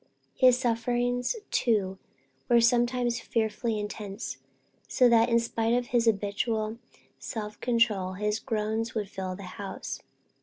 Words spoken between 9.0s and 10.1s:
fill the house.